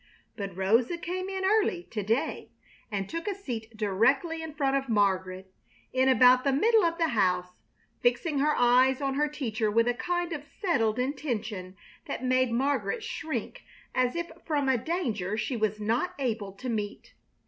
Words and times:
But 0.35 0.57
Rosa 0.57 0.97
came 0.97 1.29
in 1.29 1.45
early 1.45 1.83
to 1.91 2.01
day 2.01 2.49
and 2.91 3.07
took 3.07 3.27
a 3.27 3.35
seat 3.35 3.77
directly 3.77 4.41
in 4.41 4.55
front 4.55 4.75
of 4.75 4.89
Margaret, 4.89 5.53
in 5.93 6.09
about 6.09 6.43
the 6.43 6.51
middle 6.51 6.83
of 6.83 6.97
the 6.97 7.09
house, 7.09 7.49
fixing 8.01 8.39
her 8.39 8.55
eyes 8.57 8.99
on 8.99 9.13
her 9.13 9.27
teacher 9.27 9.69
with 9.69 9.87
a 9.87 9.93
kind 9.93 10.33
of 10.33 10.43
settled 10.59 10.97
intention 10.97 11.75
that 12.07 12.25
made 12.25 12.51
Margaret 12.51 13.03
shrink 13.03 13.61
as 13.93 14.15
if 14.15 14.31
from 14.43 14.67
a 14.67 14.75
danger 14.75 15.37
she 15.37 15.55
was 15.55 15.79
not 15.79 16.15
able 16.17 16.53
to 16.53 16.67
meet. 16.67 17.13